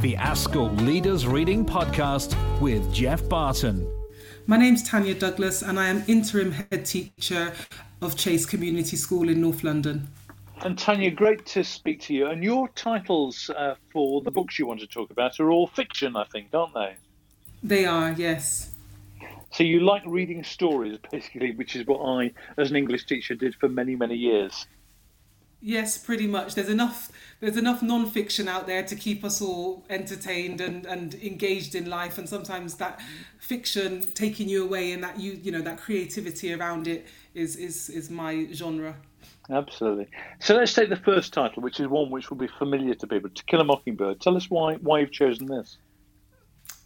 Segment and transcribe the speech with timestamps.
[0.00, 3.84] the ASCL Leaders Reading Podcast with Geoff Barton.
[4.46, 7.52] My name's Tanya Douglas, and I am interim head teacher
[8.00, 10.06] of Chace Community School in North London.
[10.60, 12.28] And Tanya, great to speak to you.
[12.28, 16.14] And your titles uh, for the books you want to talk about are all fiction,
[16.14, 16.94] I think, aren't they?
[17.64, 18.76] They are, yes.
[19.50, 23.56] So you like reading stories, basically, which is what I, as an English teacher, did
[23.56, 24.66] for many, many years.
[25.60, 26.54] Yes, pretty much.
[26.54, 31.74] There's enough there's enough non-fiction out there to keep us all entertained and, and engaged
[31.74, 33.00] in life and sometimes that
[33.38, 37.90] fiction taking you away and that you you know that creativity around it is is
[37.90, 38.94] is my genre.
[39.50, 40.08] Absolutely.
[40.40, 43.30] So let's take the first title, which is one which will be familiar to people,
[43.30, 44.20] To Kill a Mockingbird.
[44.20, 45.78] Tell us why why you've chosen this.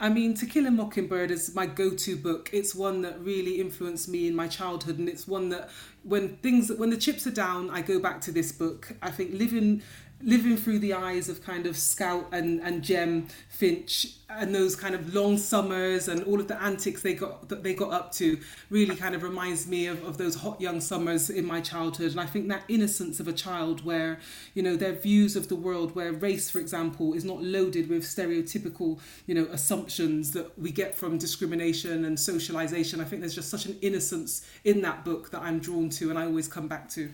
[0.02, 2.50] I mean, To Kill a Mockingbird is my go-to book.
[2.52, 5.70] It's one that really influenced me in my childhood, and it's one that
[6.02, 8.94] when things when the chips are down, I go back to this book.
[9.00, 9.80] I think living
[10.24, 14.94] living through the eyes of kind of Scout and, and Jem Finch and those kind
[14.94, 18.38] of long summers and all of the antics they got that they got up to
[18.70, 22.20] really kind of reminds me of, of those hot young summers in my childhood and
[22.20, 24.20] I think that innocence of a child where
[24.54, 28.04] you know their views of the world where race for example is not loaded with
[28.04, 33.50] stereotypical you know assumptions that we get from discrimination and socialization I think there's just
[33.50, 36.88] such an innocence in that book that I'm drawn to and I always come back
[36.90, 37.10] to.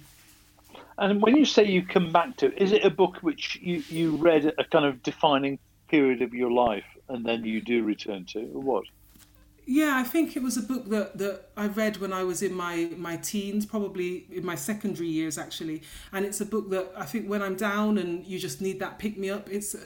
[0.98, 4.16] And when you say you come back to, is it a book which you, you
[4.16, 8.24] read at a kind of defining period of your life and then you do return
[8.26, 8.84] to, or what?
[9.64, 12.54] Yeah, I think it was a book that, that I read when I was in
[12.54, 15.82] my, my teens, probably in my secondary years actually.
[16.10, 18.98] And it's a book that I think when I'm down and you just need that
[18.98, 19.76] pick me up, it's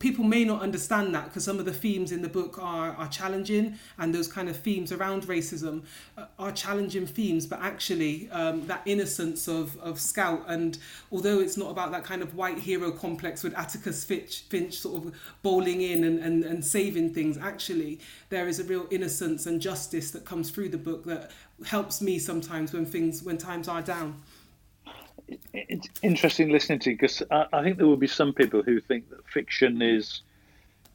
[0.00, 3.08] people may not understand that because some of the themes in the book are, are
[3.08, 5.82] challenging and those kind of themes around racism
[6.16, 10.78] uh, are challenging themes but actually um, that innocence of, of scout and
[11.12, 15.04] although it's not about that kind of white hero complex with atticus finch, finch sort
[15.04, 19.60] of bowling in and, and, and saving things actually there is a real innocence and
[19.60, 21.30] justice that comes through the book that
[21.66, 24.18] helps me sometimes when things when times are down
[25.52, 28.80] it's interesting listening to you because I, I, think there will be some people who
[28.80, 30.22] think that fiction is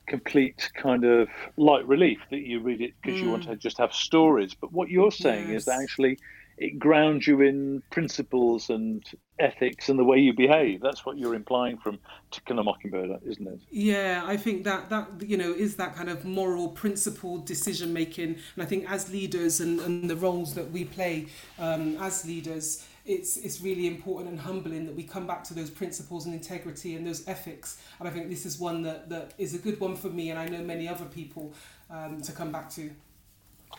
[0.07, 1.27] complete kind of
[1.57, 3.23] light relief that you read it because mm.
[3.23, 4.53] you want to just have stories.
[4.53, 5.61] But what you're saying yes.
[5.61, 6.19] is that actually
[6.57, 9.03] it grounds you in principles and
[9.39, 10.81] ethics and the way you behave.
[10.81, 11.99] That's what you're implying from
[12.31, 13.59] To Kill a Mockingbird, isn't it?
[13.69, 18.37] Yeah, I think that that you know is that kind of moral, principle decision making,
[18.55, 21.27] and I think as leaders and, and the roles that we play
[21.59, 25.69] um, as leaders it's it's really important and humbling that we come back to those
[25.69, 27.81] principles and integrity and those ethics.
[27.99, 30.39] And I think this is one that, that is a good one for me, and
[30.39, 31.53] I know many other people
[31.89, 32.89] um, to come back to.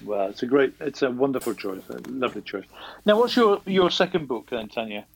[0.03, 2.67] Well, it's a great, it's a wonderful choice, a lovely choice.
[3.05, 5.07] Now, what's your your second book then, Tanya?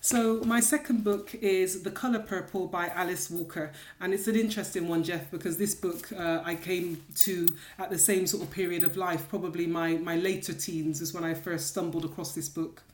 [0.00, 4.86] So my second book is The Color Purple by Alice Walker, and it's an interesting
[4.86, 7.48] one, Geoff, because this book uh, I came to
[7.80, 11.24] at the same sort of period of life, probably my my later teens is when
[11.24, 12.84] I first stumbled across this book.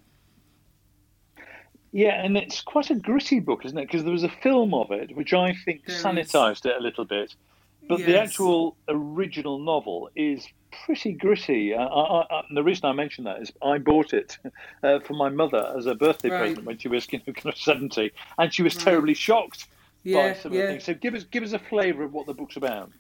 [1.95, 3.87] Yeah, and it's quite a gritty book, isn't it?
[3.87, 6.73] Because there was a film of it, which I think there sanitized is.
[6.73, 7.37] it a little bit.
[7.89, 8.09] But yes.
[8.09, 10.45] the actual original novel is
[10.85, 11.73] pretty gritty.
[11.73, 14.39] I, I, I, the reason I mention that is I bought it
[14.83, 16.41] uh, for my mother as a birthday right.
[16.41, 18.85] present when she was you know, kind of 70, and she was right.
[18.87, 19.69] terribly shocked
[20.03, 20.63] yeah, by some yeah.
[20.63, 20.85] of the things.
[20.85, 22.91] So give us give us a flavour of what the book's about.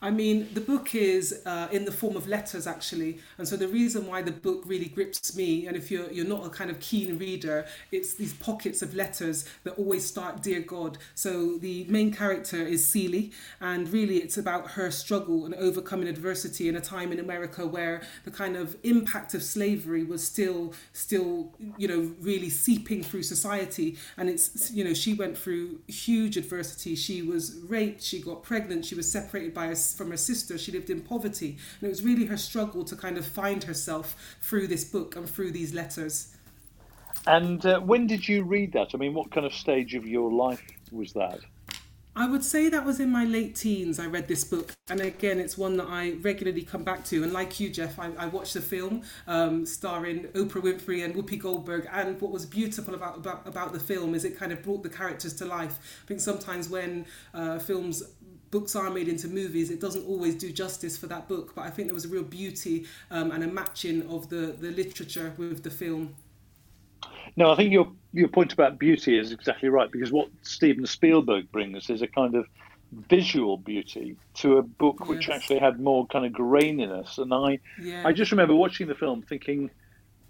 [0.00, 3.66] I mean, the book is uh, in the form of letters actually, and so the
[3.66, 6.78] reason why the book really grips me, and if you're you're not a kind of
[6.78, 12.12] keen reader, it's these pockets of letters that always start "Dear God." So the main
[12.12, 17.10] character is Celie, and really it's about her struggle and overcoming adversity in a time
[17.10, 22.50] in America where the kind of impact of slavery was still still you know really
[22.50, 26.94] seeping through society, and it's you know she went through huge adversity.
[26.94, 30.58] She was raped, she got pregnant, she was separated by a from her sister.
[30.58, 31.58] She lived in poverty.
[31.80, 35.28] And it was really her struggle to kind of find herself through this book and
[35.28, 36.34] through these letters.
[37.26, 38.90] And uh, when did you read that?
[38.94, 41.40] I mean, what kind of stage of your life was that?
[42.18, 44.00] I would say that was in my late teens.
[44.00, 47.22] I read this book, and again, it's one that I regularly come back to.
[47.22, 51.38] And like you, Geoff, I, I watched the film um, starring Oprah Winfrey and Whoopi
[51.38, 51.88] Goldberg.
[51.92, 54.88] And what was beautiful about, about about the film is it kind of brought the
[54.88, 55.78] characters to life.
[56.04, 58.02] I think sometimes when uh, films
[58.50, 61.54] books are made into movies, it doesn't always do justice for that book.
[61.54, 64.70] But I think there was a real beauty um, and a matching of the, the
[64.70, 66.14] literature with the film.
[67.36, 71.50] No, I think your your point about beauty is exactly right because what Steven Spielberg
[71.52, 72.46] brings is a kind of
[72.90, 75.08] visual beauty to a book yes.
[75.08, 77.18] which actually had more kind of graininess.
[77.18, 78.02] And I yeah.
[78.04, 79.70] I just remember watching the film thinking,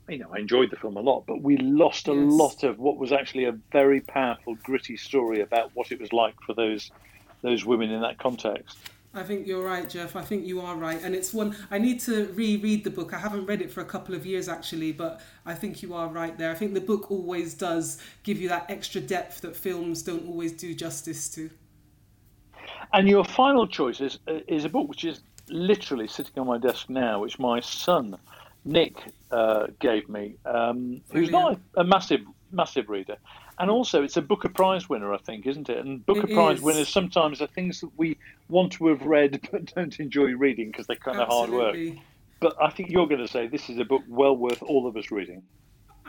[0.09, 2.32] you know, I enjoyed the film a lot, but we lost a yes.
[2.32, 6.35] lot of what was actually a very powerful, gritty story about what it was like
[6.44, 6.91] for those
[7.43, 8.79] those women in that context.
[9.14, 10.17] I think you're right, Geoff.
[10.17, 11.02] I think you are right.
[11.02, 13.14] And it's one, I need to reread the book.
[13.14, 16.08] I haven't read it for a couple of years actually, but I think you are
[16.08, 16.50] right there.
[16.50, 20.52] I think the book always does give you that extra depth that films don't always
[20.52, 21.50] do justice to.
[22.93, 26.90] And your final choice is, is a book which is literally sitting on my desk
[26.90, 28.17] now, which my son
[28.64, 32.20] Nick uh, gave me, um, who's not a, a massive
[32.53, 33.17] massive reader.
[33.59, 35.85] And also, it's a Booker Prize winner, I think, isn't it?
[35.85, 36.62] And Booker it Prize is.
[36.62, 38.17] winners sometimes are things that we
[38.49, 41.56] want to have read but don't enjoy reading because they're kind Absolutely.
[41.56, 42.05] of hard work.
[42.41, 44.97] But I think you're going to say this is a book well worth all of
[44.97, 45.43] us reading.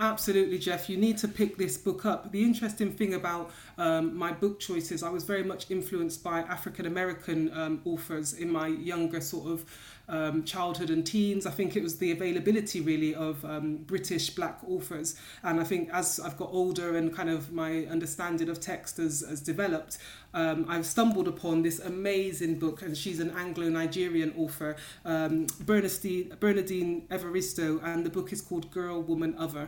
[0.01, 0.87] Absolutely, Geoff.
[0.87, 2.31] You need to pick this book up.
[2.31, 6.85] The interesting thing about um, my book choices, I was very much influenced by African
[6.85, 9.65] American um, authors in my younger sort of
[10.07, 11.45] um, childhood and teens.
[11.45, 15.19] I think it was the availability really of um, British black authors.
[15.43, 19.25] And I think as I've got older and kind of my understanding of text has,
[19.27, 19.97] has developed,
[20.33, 26.39] um, I've stumbled upon this amazing book, and she's an Anglo Nigerian author, um, Bernadine,
[26.39, 29.67] Bernardine Evaristo, and the book is called Girl, Woman, Other.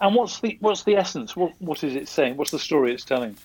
[0.00, 1.36] And what's the what's the essence?
[1.36, 2.36] What what is it saying?
[2.36, 3.36] What's the story it's telling?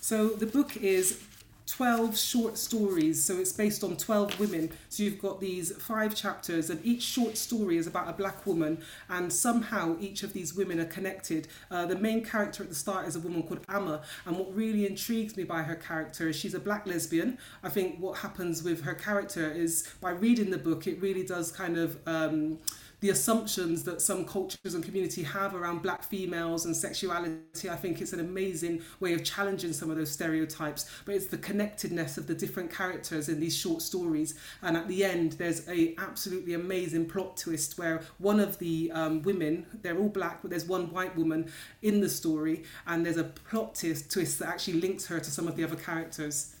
[0.00, 1.22] So the book is
[1.66, 3.24] 12 short stories.
[3.24, 4.70] So it's based on 12 women.
[4.88, 8.78] So you've got these five chapters, and each short story is about a black woman,
[9.08, 11.48] and somehow each of these women are connected.
[11.70, 14.86] Uh, the main character at the start is a woman called Amma, and what really
[14.86, 17.38] intrigues me by her character is she's a black lesbian.
[17.62, 21.50] I think what happens with her character is by reading the book, it really does
[21.50, 21.98] kind of.
[22.06, 22.58] Um,
[23.00, 27.68] the assumptions that some cultures and community have around black females and sexuality.
[27.68, 31.38] I think it's an amazing way of challenging some of those stereotypes, but it's the
[31.38, 34.34] connectedness of the different characters in these short stories.
[34.62, 39.22] And at the end, there's a absolutely amazing plot twist where one of the um,
[39.22, 41.50] women, they're all black, but there's one white woman
[41.82, 45.46] in the story, and there's a plot twist, twist that actually links her to some
[45.46, 46.56] of the other characters.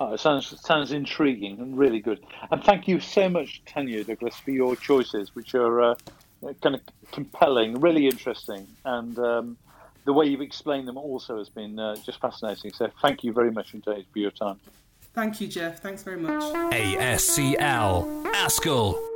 [0.00, 2.20] Oh, it sounds sounds intriguing and really good.
[2.50, 5.94] And thank you so much, Tanya Douglas, for your choices, which are uh,
[6.60, 6.80] kind of
[7.12, 9.56] compelling, really interesting, and um,
[10.04, 12.72] the way you've explained them also has been uh, just fascinating.
[12.72, 14.58] So thank you very much indeed for your time.
[15.14, 15.78] Thank you, Geoff.
[15.78, 16.42] Thanks very much.
[16.72, 19.11] ASCL, ASCL.